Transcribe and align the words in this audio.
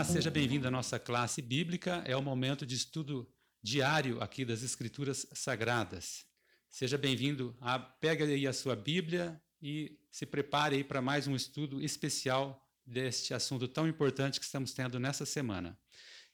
Olá, 0.00 0.04
seja 0.06 0.30
bem-vindo 0.30 0.66
à 0.66 0.70
nossa 0.70 0.98
classe 0.98 1.42
bíblica. 1.42 2.02
É 2.06 2.16
o 2.16 2.22
momento 2.22 2.64
de 2.64 2.74
estudo 2.74 3.30
diário 3.62 4.18
aqui 4.22 4.46
das 4.46 4.62
Escrituras 4.62 5.26
Sagradas. 5.34 6.24
Seja 6.70 6.96
bem-vindo. 6.96 7.54
A, 7.60 7.78
pega 7.78 8.24
aí 8.24 8.46
a 8.46 8.52
sua 8.54 8.74
Bíblia 8.74 9.38
e 9.60 9.98
se 10.10 10.24
prepare 10.24 10.76
aí 10.76 10.82
para 10.82 11.02
mais 11.02 11.26
um 11.26 11.36
estudo 11.36 11.82
especial 11.82 12.66
deste 12.86 13.34
assunto 13.34 13.68
tão 13.68 13.86
importante 13.86 14.40
que 14.40 14.46
estamos 14.46 14.72
tendo 14.72 14.98
nessa 14.98 15.26
semana. 15.26 15.78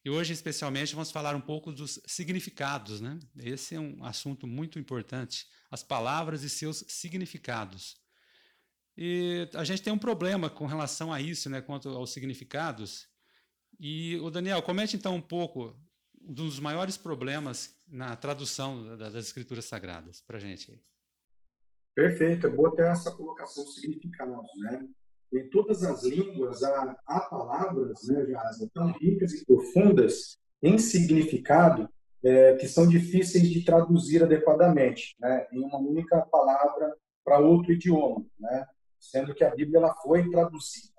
E 0.05 0.11
hoje, 0.11 0.33
especialmente, 0.33 0.95
vamos 0.95 1.11
falar 1.11 1.35
um 1.35 1.41
pouco 1.41 1.73
dos 1.73 1.99
significados, 2.07 3.01
né? 3.01 3.19
Esse 3.37 3.75
é 3.75 3.81
um 3.81 4.05
assunto 4.05 4.47
muito 4.47 4.79
importante, 4.79 5.45
as 5.73 5.83
palavras 5.83 6.45
e 6.45 6.49
seus 6.49 6.85
significados. 6.87 7.97
E 8.97 9.51
a 9.55 9.65
gente 9.65 9.83
tem 9.83 9.93
um 9.93 9.99
problema 9.99 10.49
com 10.49 10.67
relação 10.67 11.13
a 11.13 11.21
isso, 11.21 11.51
né, 11.51 11.61
quanto 11.61 11.89
aos 11.89 12.13
significados. 12.13 13.09
E 13.79 14.17
o 14.21 14.31
Daniel, 14.31 14.63
comente 14.63 14.97
então 14.97 15.15
um 15.15 15.21
pouco 15.21 15.75
um 16.21 16.33
dos 16.33 16.59
maiores 16.59 16.97
problemas 16.97 17.75
na 17.87 18.17
tradução 18.17 18.97
das 18.97 19.15
escrituras 19.15 19.65
sagradas 19.65 20.21
para 20.21 20.39
gente. 20.39 20.83
Perfeito, 21.95 22.47
é 22.47 22.51
boa 22.51 22.75
ter 22.75 22.87
essa 22.87 23.11
colocação 23.11 23.65
de 23.65 24.11
né? 24.61 24.89
Em 25.33 25.49
todas 25.51 25.83
as 25.83 26.05
línguas 26.05 26.63
há, 26.63 26.97
há 27.07 27.21
palavras, 27.21 28.07
né, 28.07 28.27
Jasa, 28.27 28.71
tão 28.73 28.93
ricas 28.93 29.33
e 29.33 29.45
profundas 29.45 30.39
em 30.63 30.79
significado 30.79 31.89
é, 32.23 32.55
que 32.57 32.69
são 32.69 32.89
difíceis 32.89 33.49
de 33.49 33.65
traduzir 33.65 34.23
adequadamente, 34.23 35.17
né, 35.19 35.47
em 35.53 35.61
uma 35.61 35.79
única 35.79 36.21
palavra 36.27 36.97
para 37.25 37.39
outro 37.39 37.73
idioma, 37.73 38.25
né? 38.39 38.67
sendo 39.01 39.35
que 39.35 39.45
a 39.45 39.55
Bíblia 39.55 39.79
ela 39.79 39.95
foi 39.97 40.29
traduzida. 40.31 40.96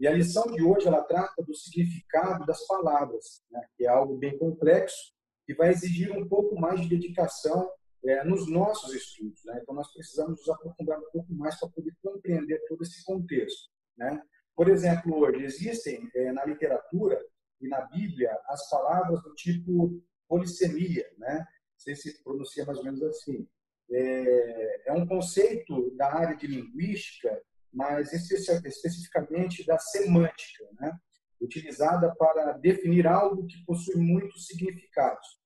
E 0.00 0.06
a 0.06 0.12
lição 0.12 0.46
de 0.46 0.62
hoje 0.62 0.86
ela 0.86 1.02
trata 1.02 1.42
do 1.42 1.54
significado 1.54 2.46
das 2.46 2.66
palavras, 2.66 3.42
né? 3.50 3.60
que 3.76 3.84
é 3.84 3.88
algo 3.88 4.16
bem 4.16 4.38
complexo 4.38 5.12
e 5.48 5.54
vai 5.54 5.70
exigir 5.70 6.12
um 6.12 6.28
pouco 6.28 6.58
mais 6.58 6.80
de 6.80 6.88
dedicação 6.88 7.70
é, 8.04 8.22
nos 8.24 8.48
nossos 8.48 8.94
estudos. 8.94 9.44
Né? 9.44 9.58
Então, 9.62 9.74
nós 9.74 9.92
precisamos 9.92 10.38
nos 10.38 10.48
aprofundar 10.48 10.98
um 10.98 11.10
pouco 11.10 11.32
mais 11.34 11.58
para 11.58 11.68
poder 11.68 11.94
compreender 12.02 12.62
todo 12.68 12.82
esse 12.82 13.04
contexto. 13.04 13.68
Né? 13.96 14.22
Por 14.54 14.68
exemplo, 14.68 15.18
hoje 15.18 15.44
existem 15.44 16.08
é, 16.14 16.32
na 16.32 16.44
literatura 16.44 17.20
e 17.60 17.68
na 17.68 17.80
Bíblia 17.86 18.38
as 18.46 18.68
palavras 18.70 19.22
do 19.22 19.34
tipo 19.34 20.00
polissemia, 20.28 21.10
né? 21.16 21.38
Não 21.38 21.78
sei 21.78 21.96
se 21.96 22.22
pronuncia 22.22 22.64
mais 22.64 22.78
ou 22.78 22.84
menos 22.84 23.02
assim 23.02 23.48
é, 23.90 24.90
é 24.90 24.92
um 24.92 25.06
conceito 25.06 25.94
da 25.96 26.12
área 26.12 26.36
de 26.36 26.46
linguística, 26.46 27.42
mas 27.72 28.12
especificamente 28.12 29.64
da 29.64 29.78
semântica, 29.78 30.64
né? 30.80 30.98
utilizada 31.40 32.14
para 32.16 32.52
definir 32.52 33.06
algo 33.06 33.46
que 33.46 33.64
possui 33.64 33.96
muitos 33.96 34.46
significados. 34.46 35.38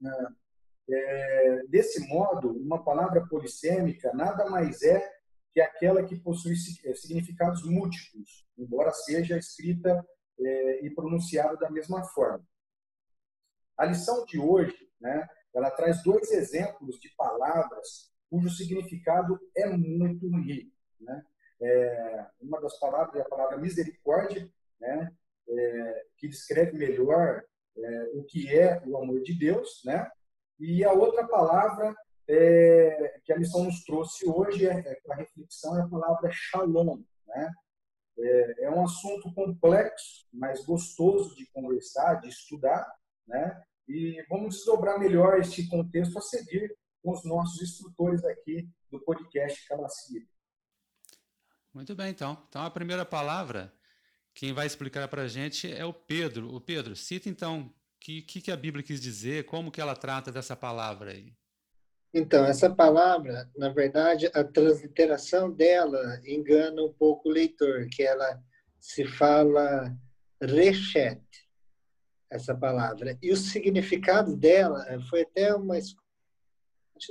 Né? 0.00 0.12
É, 0.90 1.66
desse 1.68 2.06
modo, 2.08 2.50
uma 2.52 2.82
palavra 2.82 3.26
polissêmica 3.26 4.12
nada 4.14 4.48
mais 4.48 4.82
é 4.82 5.06
que 5.52 5.60
aquela 5.60 6.04
que 6.04 6.16
possui 6.20 6.54
é, 6.84 6.94
significados 6.94 7.64
múltiplos, 7.64 8.46
embora 8.56 8.92
seja 8.92 9.36
escrita 9.36 10.06
é, 10.38 10.86
e 10.86 10.90
pronunciada 10.90 11.56
da 11.56 11.70
mesma 11.70 12.04
forma. 12.04 12.46
A 13.76 13.84
lição 13.84 14.24
de 14.24 14.38
hoje 14.38 14.88
né, 15.00 15.26
ela 15.54 15.70
traz 15.70 16.02
dois 16.02 16.30
exemplos 16.30 16.98
de 16.98 17.14
palavras 17.16 18.12
cujo 18.30 18.50
significado 18.50 19.38
é 19.56 19.66
muito 19.68 20.28
rico. 20.40 20.77
Das 22.68 22.78
palavras 22.78 23.14
é 23.14 23.22
a 23.22 23.28
palavra 23.28 23.56
misericórdia, 23.56 24.46
né? 24.78 25.10
É, 25.48 26.04
que 26.18 26.28
descreve 26.28 26.76
melhor 26.76 27.42
é, 27.78 28.10
o 28.12 28.22
que 28.24 28.54
é 28.54 28.82
o 28.86 28.98
amor 28.98 29.22
de 29.22 29.32
Deus, 29.32 29.80
né? 29.86 30.06
E 30.60 30.84
a 30.84 30.92
outra 30.92 31.26
palavra 31.26 31.94
é, 32.28 33.20
que 33.24 33.32
a 33.32 33.38
missão 33.38 33.64
nos 33.64 33.82
trouxe 33.84 34.28
hoje 34.28 34.66
é, 34.66 34.72
é 34.72 35.00
para 35.02 35.16
reflexão 35.16 35.78
é 35.78 35.82
a 35.82 35.88
palavra 35.88 36.28
shalom, 36.30 37.02
né? 37.26 37.50
É, 38.18 38.64
é 38.64 38.70
um 38.70 38.84
assunto 38.84 39.32
complexo, 39.32 40.26
mas 40.30 40.66
gostoso 40.66 41.34
de 41.36 41.46
conversar, 41.52 42.20
de 42.20 42.28
estudar, 42.28 42.86
né? 43.26 43.62
E 43.88 44.22
vamos 44.28 44.56
desdobrar 44.56 44.98
melhor 44.98 45.40
este 45.40 45.66
contexto 45.68 46.18
a 46.18 46.20
seguir 46.20 46.76
com 47.02 47.12
os 47.12 47.24
nossos 47.24 47.62
instrutores 47.62 48.22
aqui 48.26 48.68
do 48.90 49.00
podcast 49.00 49.66
Calacíria. 49.66 50.28
Muito 51.78 51.94
bem, 51.94 52.10
então. 52.10 52.36
Então, 52.48 52.62
a 52.64 52.70
primeira 52.72 53.04
palavra, 53.04 53.72
quem 54.34 54.52
vai 54.52 54.66
explicar 54.66 55.06
para 55.06 55.22
a 55.22 55.28
gente 55.28 55.72
é 55.72 55.84
o 55.84 55.92
Pedro. 55.92 56.52
O 56.52 56.60
Pedro, 56.60 56.96
cita 56.96 57.28
então 57.28 57.60
o 57.60 57.72
que, 58.00 58.20
que 58.20 58.50
a 58.50 58.56
Bíblia 58.56 58.82
quis 58.82 59.00
dizer, 59.00 59.44
como 59.44 59.70
que 59.70 59.80
ela 59.80 59.94
trata 59.94 60.32
dessa 60.32 60.56
palavra 60.56 61.12
aí. 61.12 61.32
Então, 62.12 62.44
essa 62.44 62.68
palavra, 62.68 63.48
na 63.56 63.68
verdade, 63.68 64.28
a 64.34 64.42
transliteração 64.42 65.52
dela 65.52 66.20
engana 66.26 66.82
um 66.82 66.92
pouco 66.92 67.28
o 67.28 67.32
leitor, 67.32 67.86
que 67.92 68.02
ela 68.02 68.42
se 68.80 69.06
fala 69.06 69.96
rechet, 70.42 71.22
essa 72.28 72.56
palavra. 72.56 73.16
E 73.22 73.30
o 73.30 73.36
significado 73.36 74.36
dela 74.36 74.84
eh, 74.88 74.98
foi 75.08 75.20
até 75.20 75.54
uma 75.54 75.78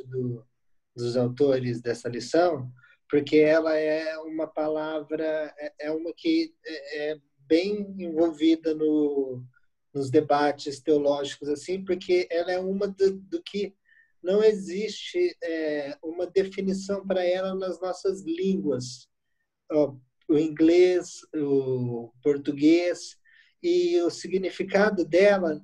do, 0.10 0.46
dos 0.94 1.16
autores 1.16 1.80
dessa 1.80 2.10
lição, 2.10 2.70
porque 3.10 3.38
ela 3.38 3.76
é 3.76 4.18
uma 4.20 4.48
palavra, 4.48 5.54
é, 5.58 5.74
é 5.88 5.92
uma 5.92 6.14
que 6.14 6.54
é, 6.66 7.12
é 7.12 7.18
bem 7.48 7.96
envolvida 8.00 8.74
no, 8.74 9.44
nos 9.94 10.10
debates 10.10 10.80
teológicos, 10.80 11.50
assim, 11.50 11.84
porque 11.84 12.28
ela 12.30 12.52
é 12.52 12.60
uma 12.60 12.88
do, 12.88 13.20
do 13.22 13.42
que 13.42 13.76
não 14.22 14.44
existe 14.44 15.38
é, 15.42 15.98
uma 16.04 16.28
definição 16.28 17.06
para 17.06 17.24
ela 17.24 17.56
nas 17.56 17.80
nossas 17.80 18.24
línguas. 18.24 19.08
O 20.30 20.38
inglês, 20.38 21.22
o 21.34 22.12
português, 22.22 23.18
e 23.62 24.00
o 24.02 24.10
significado 24.10 25.06
dela, 25.06 25.62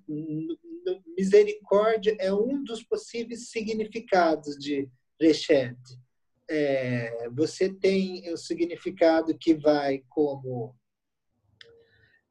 misericórdia 1.17 2.15
é 2.19 2.33
um 2.33 2.63
dos 2.63 2.83
possíveis 2.83 3.49
significados 3.49 4.57
de 4.57 4.89
Rechet. 5.19 5.77
É, 6.49 7.29
você 7.29 7.73
tem 7.73 8.31
o 8.31 8.37
significado 8.37 9.37
que 9.37 9.53
vai 9.53 10.03
como 10.09 10.75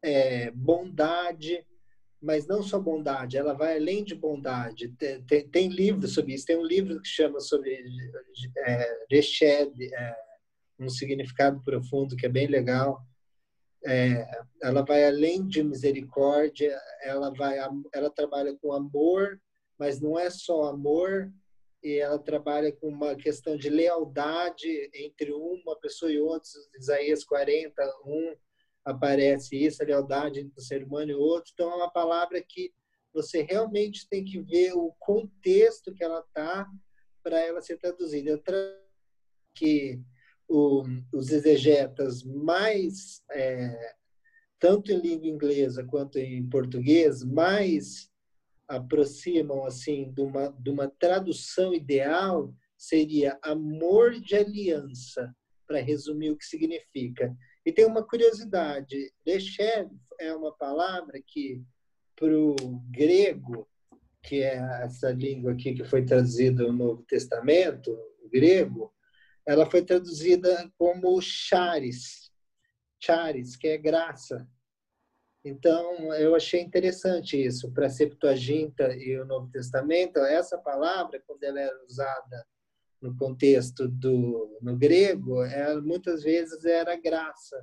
é, 0.02 0.50
bondade, 0.50 1.66
mas 2.20 2.46
não 2.46 2.62
só 2.62 2.78
bondade, 2.78 3.36
ela 3.36 3.54
vai 3.54 3.76
além 3.76 4.04
de 4.04 4.14
bondade. 4.14 4.88
Tem, 4.98 5.22
tem, 5.24 5.48
tem 5.48 5.68
livros 5.68 6.14
sobre 6.14 6.34
isso, 6.34 6.46
tem 6.46 6.56
um 6.56 6.64
livro 6.64 7.00
que 7.00 7.08
chama 7.08 7.40
sobre 7.40 7.82
é, 8.58 9.06
Rechet, 9.10 9.72
é, 9.94 10.16
um 10.78 10.88
significado 10.88 11.62
profundo 11.64 12.16
que 12.16 12.26
é 12.26 12.28
bem 12.28 12.46
legal 12.46 13.04
é, 13.84 14.26
ela 14.62 14.82
vai 14.82 15.04
além 15.04 15.46
de 15.46 15.62
misericórdia, 15.62 16.78
ela 17.02 17.30
vai, 17.30 17.58
ela 17.92 18.10
trabalha 18.10 18.56
com 18.60 18.72
amor, 18.72 19.40
mas 19.78 20.00
não 20.00 20.18
é 20.18 20.30
só 20.30 20.64
amor, 20.64 21.32
e 21.82 21.98
ela 21.98 22.18
trabalha 22.18 22.70
com 22.72 22.88
uma 22.88 23.16
questão 23.16 23.56
de 23.56 23.68
lealdade 23.68 24.90
entre 24.94 25.32
uma 25.32 25.76
pessoa 25.80 26.12
e 26.12 26.20
outra. 26.20 26.48
Isaías 26.78 27.24
40, 27.24 27.82
1 28.04 28.36
aparece 28.84 29.56
isso, 29.56 29.82
a 29.82 29.86
lealdade 29.86 30.40
entre 30.40 30.54
um 30.56 30.62
ser 30.62 30.84
humano 30.84 31.10
e 31.10 31.14
outro. 31.14 31.50
Então 31.52 31.70
é 31.72 31.74
uma 31.74 31.90
palavra 31.90 32.40
que 32.40 32.72
você 33.12 33.42
realmente 33.42 34.08
tem 34.08 34.24
que 34.24 34.40
ver 34.40 34.72
o 34.74 34.94
contexto 34.98 35.92
que 35.92 36.04
ela 36.04 36.20
está 36.20 36.68
para 37.22 37.40
ela 37.40 37.60
ser 37.60 37.78
traduzida. 37.78 38.40
Que 39.54 40.00
o, 40.48 40.84
os 41.12 41.30
exegetas 41.30 42.22
mais, 42.22 43.22
é, 43.30 43.94
tanto 44.58 44.92
em 44.92 45.00
língua 45.00 45.28
inglesa 45.28 45.84
quanto 45.84 46.18
em 46.18 46.48
português, 46.48 47.24
mais 47.24 48.11
aproximam 48.76 49.64
assim 49.66 50.12
de 50.12 50.22
uma, 50.22 50.48
de 50.48 50.70
uma 50.70 50.88
tradução 50.88 51.74
ideal 51.74 52.54
seria 52.76 53.38
amor 53.42 54.12
de 54.12 54.34
aliança, 54.34 55.34
para 55.66 55.80
resumir 55.80 56.30
o 56.30 56.36
que 56.36 56.44
significa. 56.44 57.34
E 57.64 57.72
tem 57.72 57.86
uma 57.86 58.02
curiosidade, 58.02 59.12
Reshev 59.26 59.88
é 60.18 60.34
uma 60.34 60.52
palavra 60.56 61.20
que 61.24 61.62
para 62.16 62.36
o 62.36 62.54
grego, 62.90 63.68
que 64.22 64.42
é 64.42 64.56
essa 64.82 65.10
língua 65.12 65.52
aqui 65.52 65.74
que 65.74 65.84
foi 65.84 66.04
traduzida 66.04 66.62
no 66.64 66.72
Novo 66.72 67.02
Testamento, 67.04 67.96
grego, 68.32 68.92
ela 69.46 69.68
foi 69.70 69.84
traduzida 69.84 70.70
como 70.78 71.20
charis, 71.20 72.30
charis, 73.00 73.56
que 73.56 73.68
é 73.68 73.78
graça. 73.78 74.48
Então, 75.44 76.14
eu 76.14 76.36
achei 76.36 76.60
interessante 76.60 77.42
isso. 77.42 77.72
Para 77.72 77.86
a 77.86 77.90
Septuaginta 77.90 78.94
e 78.94 79.18
o 79.18 79.24
Novo 79.24 79.50
Testamento, 79.50 80.18
essa 80.20 80.56
palavra, 80.56 81.20
quando 81.26 81.42
ela 81.42 81.60
era 81.60 81.84
usada 81.84 82.46
no 83.00 83.16
contexto 83.16 83.88
do 83.88 84.58
no 84.62 84.76
grego, 84.76 85.42
ela, 85.42 85.80
muitas 85.80 86.22
vezes 86.22 86.64
era 86.64 86.94
graça. 86.96 87.60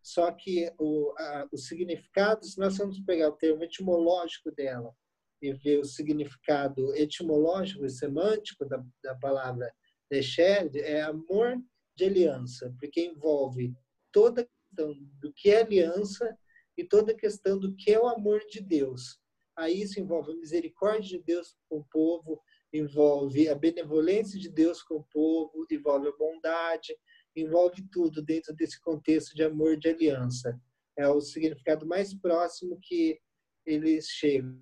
só 0.00 0.30
que 0.30 0.72
o, 0.78 1.12
a, 1.18 1.48
os 1.52 1.66
se 1.66 2.58
nós 2.58 2.78
vamos 2.78 3.00
pegar 3.00 3.28
o 3.28 3.36
termo 3.36 3.64
etimológico 3.64 4.52
dela 4.52 4.94
e 5.42 5.52
ver 5.52 5.80
o 5.80 5.84
significado 5.84 6.94
etimológico 6.94 7.84
e 7.84 7.90
semântico 7.90 8.64
da, 8.64 8.80
da 9.02 9.16
palavra 9.16 9.72
Deshed, 10.08 10.76
é 10.78 11.02
amor 11.02 11.60
de 11.96 12.04
aliança, 12.04 12.72
porque 12.78 13.04
envolve 13.04 13.74
toda 14.12 14.42
a 14.42 14.44
questão 14.44 14.94
do 15.20 15.32
que 15.32 15.50
é 15.50 15.62
aliança 15.62 16.38
e 16.76 16.84
toda 16.84 17.12
a 17.12 17.16
questão 17.16 17.58
do 17.58 17.74
que 17.74 17.92
é 17.92 18.00
o 18.00 18.08
amor 18.08 18.40
de 18.50 18.60
Deus. 18.60 19.18
Aí 19.56 19.80
isso 19.80 19.98
envolve 19.98 20.32
a 20.32 20.36
misericórdia 20.36 21.18
de 21.18 21.24
Deus 21.24 21.56
com 21.68 21.78
o 21.78 21.84
povo, 21.90 22.40
envolve 22.72 23.48
a 23.48 23.54
benevolência 23.54 24.38
de 24.38 24.50
Deus 24.50 24.82
com 24.82 24.96
o 24.96 25.04
povo, 25.04 25.66
envolve 25.70 26.08
a 26.08 26.16
bondade, 26.16 26.94
envolve 27.34 27.82
tudo 27.90 28.22
dentro 28.22 28.54
desse 28.54 28.80
contexto 28.80 29.34
de 29.34 29.42
amor 29.42 29.76
de 29.78 29.88
aliança. 29.88 30.58
É 30.98 31.08
o 31.08 31.20
significado 31.20 31.86
mais 31.86 32.14
próximo 32.14 32.78
que 32.82 33.18
eles 33.64 34.06
chegam. 34.08 34.60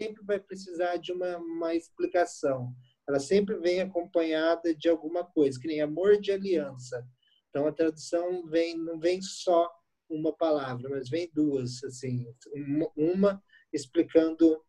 Sempre 0.00 0.24
vai 0.24 0.40
precisar 0.40 0.96
de 0.96 1.12
uma, 1.12 1.36
uma 1.38 1.74
explicação. 1.74 2.72
Ela 3.08 3.20
sempre 3.20 3.56
vem 3.58 3.80
acompanhada 3.80 4.74
de 4.74 4.88
alguma 4.88 5.24
coisa, 5.24 5.58
que 5.60 5.68
nem 5.68 5.80
amor 5.80 6.20
de 6.20 6.32
aliança. 6.32 7.06
Então 7.48 7.66
a 7.66 7.72
tradução 7.72 8.44
vem 8.46 8.76
não 8.76 8.98
vem 8.98 9.20
só 9.20 9.70
uma 10.14 10.32
palavra, 10.32 10.88
mas 10.88 11.08
vem 11.08 11.30
duas, 11.32 11.82
assim, 11.84 12.26
uma 12.96 13.42
explicando 13.72 14.62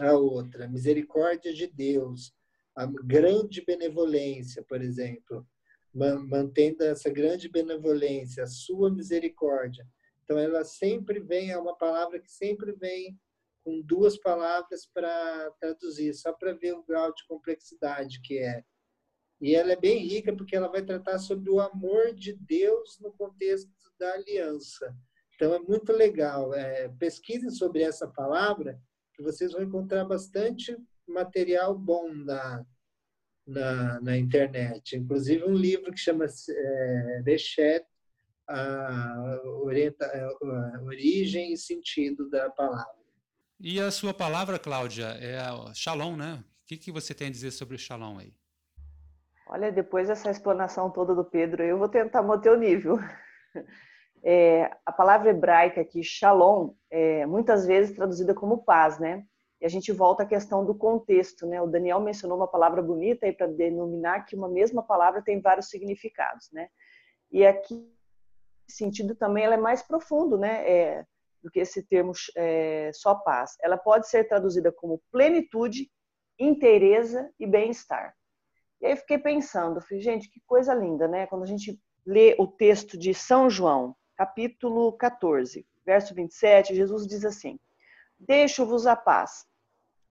a 0.00 0.12
outra. 0.12 0.68
Misericórdia 0.68 1.52
de 1.52 1.66
Deus, 1.66 2.32
a 2.74 2.86
grande 2.86 3.64
benevolência, 3.64 4.64
por 4.66 4.80
exemplo, 4.80 5.46
mantendo 5.94 6.82
essa 6.84 7.10
grande 7.10 7.48
benevolência, 7.48 8.44
a 8.44 8.46
sua 8.46 8.90
misericórdia. 8.90 9.86
Então, 10.24 10.38
ela 10.38 10.64
sempre 10.64 11.20
vem, 11.20 11.50
é 11.50 11.58
uma 11.58 11.76
palavra 11.76 12.18
que 12.18 12.30
sempre 12.30 12.72
vem 12.72 13.18
com 13.64 13.80
duas 13.82 14.16
palavras 14.18 14.86
para 14.86 15.50
traduzir, 15.60 16.14
só 16.14 16.32
para 16.32 16.54
ver 16.54 16.72
o 16.72 16.82
grau 16.82 17.12
de 17.14 17.24
complexidade 17.26 18.20
que 18.22 18.38
é. 18.38 18.64
E 19.42 19.56
ela 19.56 19.72
é 19.72 19.76
bem 19.76 20.06
rica 20.06 20.32
porque 20.32 20.54
ela 20.54 20.68
vai 20.68 20.82
tratar 20.82 21.18
sobre 21.18 21.50
o 21.50 21.58
amor 21.58 22.14
de 22.14 22.32
Deus 22.32 23.00
no 23.00 23.12
contexto 23.12 23.68
da 23.98 24.12
aliança. 24.12 24.96
Então, 25.34 25.52
é 25.52 25.58
muito 25.58 25.92
legal. 25.92 26.54
É, 26.54 26.88
pesquisem 26.90 27.50
sobre 27.50 27.82
essa 27.82 28.06
palavra, 28.06 28.80
que 29.12 29.20
vocês 29.20 29.50
vão 29.50 29.64
encontrar 29.64 30.04
bastante 30.04 30.76
material 31.08 31.76
bom 31.76 32.14
na, 32.14 32.64
na, 33.44 34.00
na 34.00 34.16
internet. 34.16 34.96
Inclusive, 34.96 35.42
um 35.42 35.54
livro 35.54 35.90
que 35.90 35.98
chama 35.98 36.24
é, 36.24 37.22
The 37.24 37.36
Chat, 37.36 37.84
a, 38.48 39.40
orienta, 39.64 40.06
a 40.06 40.82
origem 40.84 41.52
e 41.52 41.56
sentido 41.56 42.30
da 42.30 42.48
palavra. 42.48 43.02
E 43.58 43.80
a 43.80 43.90
sua 43.90 44.14
palavra, 44.14 44.56
Cláudia, 44.56 45.06
é 45.20 45.40
Shalom, 45.74 46.16
né? 46.16 46.44
O 46.62 46.66
que, 46.68 46.76
que 46.76 46.92
você 46.92 47.12
tem 47.12 47.26
a 47.26 47.30
dizer 47.30 47.50
sobre 47.50 47.76
Shalom 47.76 48.18
aí? 48.18 48.32
Olha, 49.46 49.72
depois 49.72 50.08
dessa 50.08 50.30
explanação 50.30 50.90
toda 50.90 51.14
do 51.14 51.24
Pedro, 51.24 51.62
eu 51.62 51.78
vou 51.78 51.88
tentar 51.88 52.22
manter 52.22 52.50
o 52.50 52.58
nível. 52.58 52.98
É, 54.24 54.70
a 54.86 54.92
palavra 54.92 55.30
hebraica 55.30 55.80
aqui, 55.80 56.00
shalom, 56.00 56.74
é 56.88 57.26
muitas 57.26 57.66
vezes 57.66 57.96
traduzida 57.96 58.32
como 58.32 58.62
paz, 58.62 59.00
né? 59.00 59.24
E 59.60 59.66
a 59.66 59.68
gente 59.68 59.90
volta 59.90 60.22
à 60.22 60.26
questão 60.26 60.64
do 60.64 60.76
contexto, 60.76 61.44
né? 61.44 61.60
O 61.60 61.66
Daniel 61.66 62.00
mencionou 62.00 62.38
uma 62.38 62.46
palavra 62.46 62.80
bonita 62.80 63.26
aí 63.26 63.32
para 63.32 63.48
denominar 63.48 64.24
que 64.24 64.36
uma 64.36 64.48
mesma 64.48 64.80
palavra 64.80 65.22
tem 65.22 65.40
vários 65.40 65.68
significados, 65.68 66.48
né? 66.52 66.68
E 67.32 67.44
aqui, 67.44 67.84
sentido 68.70 69.16
também, 69.16 69.44
ela 69.44 69.54
é 69.54 69.60
mais 69.60 69.82
profundo, 69.82 70.38
né? 70.38 70.70
É, 70.70 71.06
do 71.42 71.50
que 71.50 71.58
esse 71.58 71.82
termo 71.88 72.12
é, 72.36 72.92
só 72.94 73.16
paz. 73.16 73.56
Ela 73.60 73.76
pode 73.76 74.08
ser 74.08 74.22
traduzida 74.28 74.70
como 74.70 75.02
plenitude, 75.10 75.90
inteireza 76.38 77.28
e 77.40 77.46
bem-estar. 77.46 78.14
E 78.82 78.86
aí 78.86 78.96
fiquei 78.96 79.16
pensando, 79.16 79.80
falei, 79.80 80.02
gente, 80.02 80.28
que 80.28 80.40
coisa 80.40 80.74
linda, 80.74 81.06
né? 81.06 81.28
Quando 81.28 81.44
a 81.44 81.46
gente 81.46 81.80
lê 82.04 82.34
o 82.36 82.48
texto 82.48 82.98
de 82.98 83.14
São 83.14 83.48
João, 83.48 83.94
capítulo 84.16 84.92
14, 84.94 85.64
verso 85.86 86.12
27, 86.12 86.74
Jesus 86.74 87.06
diz 87.06 87.24
assim: 87.24 87.60
Deixo-vos 88.18 88.84
a 88.84 88.96
paz, 88.96 89.46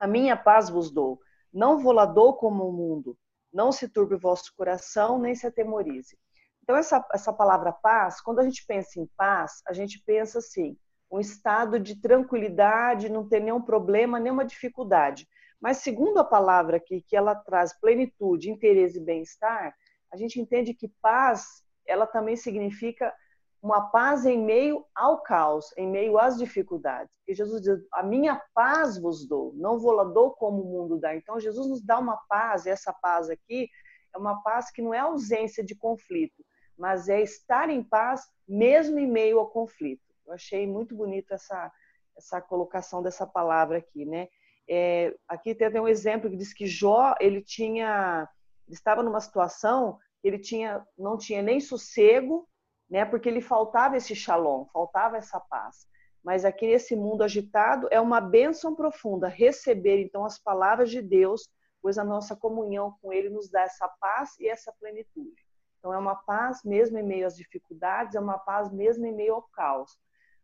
a 0.00 0.06
minha 0.06 0.38
paz 0.38 0.70
vos 0.70 0.90
dou, 0.90 1.20
não 1.52 1.78
vou 1.78 1.92
lá 1.92 2.06
dou 2.06 2.34
como 2.34 2.66
o 2.66 2.72
mundo, 2.72 3.14
não 3.52 3.70
se 3.70 3.86
turbe 3.86 4.14
o 4.14 4.18
vosso 4.18 4.54
coração, 4.56 5.18
nem 5.18 5.34
se 5.34 5.46
atemorize. 5.46 6.18
Então, 6.62 6.74
essa, 6.74 7.06
essa 7.12 7.32
palavra 7.32 7.72
paz, 7.72 8.22
quando 8.22 8.38
a 8.38 8.42
gente 8.42 8.64
pensa 8.64 8.98
em 8.98 9.06
paz, 9.18 9.60
a 9.66 9.74
gente 9.74 10.02
pensa 10.02 10.38
assim, 10.38 10.78
um 11.10 11.20
estado 11.20 11.78
de 11.78 12.00
tranquilidade, 12.00 13.10
não 13.10 13.28
ter 13.28 13.40
nenhum 13.40 13.60
problema, 13.60 14.18
nenhuma 14.18 14.46
dificuldade. 14.46 15.28
Mas 15.62 15.76
segundo 15.78 16.18
a 16.18 16.24
palavra 16.24 16.78
aqui, 16.78 17.00
que 17.02 17.16
ela 17.16 17.36
traz 17.36 17.72
plenitude, 17.78 18.50
interesse 18.50 18.98
e 18.98 19.04
bem-estar, 19.04 19.72
a 20.12 20.16
gente 20.16 20.40
entende 20.40 20.74
que 20.74 20.92
paz, 21.00 21.62
ela 21.86 22.04
também 22.04 22.34
significa 22.34 23.14
uma 23.62 23.88
paz 23.90 24.26
em 24.26 24.44
meio 24.44 24.84
ao 24.92 25.22
caos, 25.22 25.66
em 25.76 25.88
meio 25.88 26.18
às 26.18 26.36
dificuldades. 26.36 27.14
Porque 27.18 27.32
Jesus 27.32 27.62
diz: 27.62 27.78
A 27.92 28.02
minha 28.02 28.42
paz 28.52 28.98
vos 28.98 29.24
dou, 29.26 29.52
não 29.54 29.78
vou 29.78 29.92
lá 29.92 30.02
dou 30.02 30.32
como 30.32 30.60
o 30.60 30.64
mundo 30.64 30.98
dá. 30.98 31.14
Então, 31.14 31.38
Jesus 31.38 31.68
nos 31.68 31.80
dá 31.80 31.96
uma 32.00 32.16
paz, 32.28 32.66
e 32.66 32.70
essa 32.70 32.92
paz 32.92 33.30
aqui 33.30 33.70
é 34.12 34.18
uma 34.18 34.42
paz 34.42 34.68
que 34.72 34.82
não 34.82 34.92
é 34.92 34.98
ausência 34.98 35.64
de 35.64 35.76
conflito, 35.76 36.44
mas 36.76 37.08
é 37.08 37.22
estar 37.22 37.70
em 37.70 37.84
paz 37.84 38.22
mesmo 38.48 38.98
em 38.98 39.06
meio 39.06 39.38
ao 39.38 39.48
conflito. 39.48 40.02
Eu 40.26 40.32
achei 40.32 40.66
muito 40.66 40.96
bonito 40.96 41.32
essa, 41.32 41.70
essa 42.16 42.40
colocação 42.40 43.00
dessa 43.00 43.24
palavra 43.24 43.78
aqui, 43.78 44.04
né? 44.04 44.26
É, 44.74 45.14
aqui 45.28 45.54
tem 45.54 45.68
um 45.80 45.88
exemplo 45.88 46.30
que 46.30 46.36
diz 46.36 46.54
que 46.54 46.66
Jó 46.66 47.14
ele 47.20 47.42
tinha 47.42 48.28
ele 48.66 48.74
estava 48.74 49.02
numa 49.02 49.20
situação 49.20 49.98
ele 50.24 50.38
tinha 50.38 50.86
não 50.96 51.18
tinha 51.18 51.42
nem 51.42 51.60
sossego 51.60 52.48
né? 52.92 53.06
Porque 53.06 53.30
lhe 53.30 53.40
faltava 53.40 53.96
esse 53.96 54.14
shalom, 54.14 54.66
faltava 54.66 55.16
essa 55.16 55.40
paz. 55.40 55.86
Mas 56.22 56.44
aqui 56.44 56.66
nesse 56.66 56.94
mundo 56.94 57.22
agitado 57.22 57.88
é 57.90 57.98
uma 57.98 58.20
bênção 58.20 58.76
profunda 58.76 59.26
receber 59.26 60.02
então 60.02 60.26
as 60.26 60.38
palavras 60.38 60.90
de 60.90 61.00
Deus, 61.00 61.48
pois 61.80 61.96
a 61.96 62.04
nossa 62.04 62.36
comunhão 62.36 62.94
com 63.00 63.10
Ele 63.10 63.30
nos 63.30 63.48
dá 63.48 63.62
essa 63.62 63.88
paz 63.98 64.38
e 64.38 64.46
essa 64.46 64.70
plenitude. 64.78 65.42
Então 65.78 65.92
é 65.92 65.98
uma 65.98 66.14
paz 66.14 66.62
mesmo 66.62 66.98
em 66.98 67.02
meio 67.02 67.26
às 67.26 67.34
dificuldades, 67.34 68.14
é 68.14 68.20
uma 68.20 68.38
paz 68.38 68.70
mesmo 68.70 69.06
em 69.06 69.16
meio 69.16 69.36
ao 69.36 69.42
caos. 69.42 69.98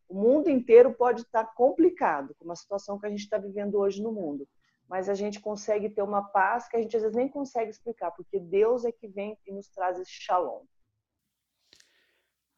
O 0.09 0.15
mundo 0.15 0.49
inteiro 0.49 0.93
pode 0.93 1.23
estar 1.23 1.45
complicado, 1.55 2.35
como 2.39 2.53
a 2.53 2.57
situação 2.57 2.99
que 2.99 3.07
a 3.07 3.11
gente 3.11 3.21
está 3.21 3.37
vivendo 3.37 3.77
hoje 3.77 4.03
no 4.03 4.11
mundo, 4.11 4.49
mas 4.89 5.09
a 5.09 5.15
gente 5.15 5.39
consegue 5.39 5.91
ter 5.91 6.03
uma 6.03 6.23
paz 6.23 6.67
que 6.67 6.77
a 6.77 6.81
gente 6.81 6.97
às 6.97 7.03
vezes 7.03 7.17
nem 7.17 7.29
consegue 7.29 7.71
explicar, 7.71 8.11
porque 8.13 8.41
Deus 8.41 8.85
é 8.85 8.91
que 8.91 9.07
vem 9.07 9.37
e 9.47 9.53
nos 9.53 9.69
traz 9.69 9.99
esse 9.99 10.11
shalom. 10.11 10.65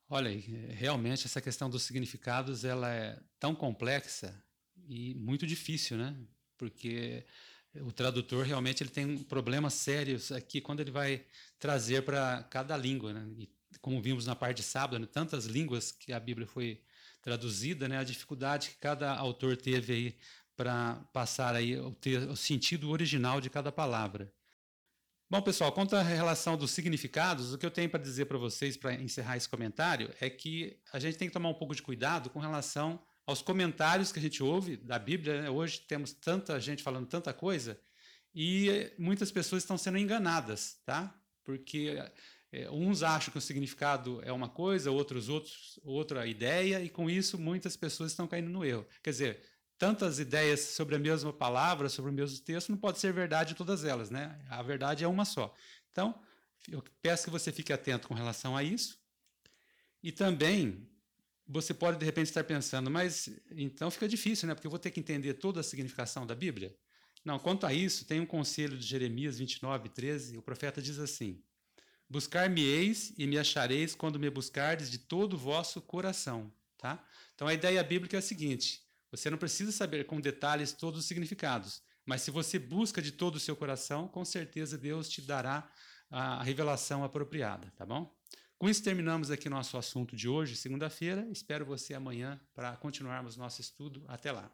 Olha, 0.08 0.30
realmente 0.70 1.26
essa 1.26 1.40
questão 1.40 1.68
dos 1.68 1.82
significados 1.84 2.64
ela 2.64 2.92
é 2.92 3.18
tão 3.38 3.54
complexa 3.54 4.42
e 4.88 5.14
muito 5.14 5.46
difícil, 5.46 5.96
né? 5.96 6.16
Porque 6.56 7.24
o 7.76 7.92
tradutor 7.92 8.44
realmente 8.44 8.82
ele 8.82 8.90
tem 8.90 9.18
problemas 9.18 9.74
sérios 9.74 10.32
aqui 10.32 10.60
quando 10.60 10.80
ele 10.80 10.90
vai 10.90 11.24
trazer 11.58 12.04
para 12.04 12.42
cada 12.44 12.76
língua, 12.76 13.12
né? 13.12 13.24
E 13.38 13.48
como 13.80 14.02
vimos 14.02 14.26
na 14.26 14.34
parte 14.34 14.58
de 14.58 14.62
sábado, 14.64 14.98
né? 14.98 15.06
tantas 15.06 15.46
línguas 15.46 15.92
que 15.92 16.12
a 16.12 16.18
Bíblia 16.18 16.46
foi 16.46 16.82
traduzida, 17.22 17.88
né? 17.88 17.98
A 17.98 18.04
dificuldade 18.04 18.70
que 18.70 18.76
cada 18.76 19.14
autor 19.14 19.56
teve 19.56 19.92
aí 19.92 20.16
para 20.56 20.96
passar 21.12 21.54
aí 21.54 21.78
o, 21.78 21.92
ter, 21.92 22.28
o 22.28 22.36
sentido 22.36 22.90
original 22.90 23.40
de 23.40 23.48
cada 23.48 23.72
palavra. 23.72 24.32
Bom, 25.28 25.40
pessoal, 25.40 25.70
quanto 25.70 25.94
à 25.94 26.02
relação 26.02 26.56
dos 26.56 26.72
significados, 26.72 27.52
o 27.54 27.58
que 27.58 27.64
eu 27.64 27.70
tenho 27.70 27.88
para 27.88 28.02
dizer 28.02 28.26
para 28.26 28.36
vocês, 28.36 28.76
para 28.76 28.94
encerrar 28.94 29.36
esse 29.36 29.48
comentário, 29.48 30.12
é 30.20 30.28
que 30.28 30.76
a 30.92 30.98
gente 30.98 31.16
tem 31.16 31.28
que 31.28 31.32
tomar 31.32 31.48
um 31.48 31.54
pouco 31.54 31.74
de 31.74 31.82
cuidado 31.82 32.28
com 32.30 32.40
relação 32.40 33.00
aos 33.24 33.40
comentários 33.40 34.10
que 34.10 34.18
a 34.18 34.22
gente 34.22 34.42
ouve 34.42 34.76
da 34.76 34.98
Bíblia. 34.98 35.42
Né? 35.42 35.50
Hoje 35.50 35.80
temos 35.80 36.12
tanta 36.12 36.58
gente 36.58 36.82
falando 36.82 37.06
tanta 37.06 37.32
coisa 37.32 37.80
e 38.34 38.92
muitas 38.98 39.30
pessoas 39.30 39.62
estão 39.62 39.78
sendo 39.78 39.98
enganadas, 39.98 40.78
tá? 40.84 41.14
Porque 41.44 41.96
é, 42.52 42.70
uns 42.70 43.02
acham 43.02 43.30
que 43.30 43.38
o 43.38 43.40
significado 43.40 44.20
é 44.24 44.32
uma 44.32 44.48
coisa, 44.48 44.90
outros 44.90 45.28
outros 45.28 45.78
outra 45.84 46.26
ideia, 46.26 46.82
e 46.82 46.88
com 46.88 47.08
isso 47.08 47.38
muitas 47.38 47.76
pessoas 47.76 48.10
estão 48.10 48.26
caindo 48.26 48.50
no 48.50 48.64
erro. 48.64 48.86
Quer 49.02 49.10
dizer, 49.10 49.42
tantas 49.78 50.18
ideias 50.18 50.60
sobre 50.60 50.96
a 50.96 50.98
mesma 50.98 51.32
palavra, 51.32 51.88
sobre 51.88 52.10
o 52.10 52.14
mesmo 52.14 52.38
texto, 52.44 52.70
não 52.70 52.76
pode 52.76 52.98
ser 52.98 53.12
verdade 53.12 53.54
todas 53.54 53.84
elas, 53.84 54.10
né? 54.10 54.38
A 54.50 54.62
verdade 54.62 55.04
é 55.04 55.08
uma 55.08 55.24
só. 55.24 55.54
Então, 55.90 56.20
eu 56.68 56.82
peço 57.00 57.24
que 57.24 57.30
você 57.30 57.52
fique 57.52 57.72
atento 57.72 58.08
com 58.08 58.14
relação 58.14 58.56
a 58.56 58.62
isso. 58.62 58.98
E 60.02 60.10
também, 60.12 60.88
você 61.46 61.72
pode 61.72 61.98
de 61.98 62.04
repente 62.04 62.26
estar 62.26 62.44
pensando, 62.44 62.90
mas 62.90 63.28
então 63.52 63.90
fica 63.90 64.08
difícil, 64.08 64.48
né? 64.48 64.54
Porque 64.54 64.66
eu 64.66 64.70
vou 64.70 64.78
ter 64.78 64.90
que 64.90 65.00
entender 65.00 65.34
toda 65.34 65.60
a 65.60 65.62
significação 65.62 66.26
da 66.26 66.34
Bíblia. 66.34 66.76
Não, 67.24 67.38
quanto 67.38 67.66
a 67.66 67.72
isso, 67.72 68.04
tem 68.04 68.20
um 68.20 68.26
conselho 68.26 68.76
de 68.76 68.86
Jeremias 68.86 69.38
29, 69.38 69.88
13, 69.88 70.36
o 70.36 70.42
profeta 70.42 70.80
diz 70.80 70.98
assim: 70.98 71.42
Buscar-me-eis 72.10 73.14
e 73.16 73.24
me 73.24 73.38
achareis 73.38 73.94
quando 73.94 74.18
me 74.18 74.28
buscardes 74.28 74.90
de 74.90 74.98
todo 74.98 75.34
o 75.34 75.38
vosso 75.38 75.80
coração. 75.80 76.52
Tá? 76.76 77.02
Então 77.34 77.46
a 77.46 77.54
ideia 77.54 77.82
bíblica 77.84 78.16
é 78.16 78.18
a 78.18 78.22
seguinte: 78.22 78.82
você 79.12 79.30
não 79.30 79.38
precisa 79.38 79.70
saber 79.70 80.04
com 80.06 80.20
detalhes 80.20 80.72
todos 80.72 80.98
os 81.00 81.06
significados, 81.06 81.80
mas 82.04 82.22
se 82.22 82.32
você 82.32 82.58
busca 82.58 83.00
de 83.00 83.12
todo 83.12 83.36
o 83.36 83.40
seu 83.40 83.54
coração, 83.54 84.08
com 84.08 84.24
certeza 84.24 84.76
Deus 84.76 85.08
te 85.08 85.22
dará 85.22 85.70
a 86.10 86.42
revelação 86.42 87.04
apropriada, 87.04 87.72
tá 87.76 87.86
bom? 87.86 88.12
Com 88.58 88.68
isso 88.68 88.82
terminamos 88.82 89.30
aqui 89.30 89.48
nosso 89.48 89.78
assunto 89.78 90.14
de 90.14 90.28
hoje, 90.28 90.56
segunda-feira. 90.56 91.26
Espero 91.30 91.64
você 91.64 91.94
amanhã 91.94 92.38
para 92.52 92.76
continuarmos 92.76 93.36
nosso 93.36 93.60
estudo. 93.60 94.04
Até 94.06 94.32
lá. 94.32 94.50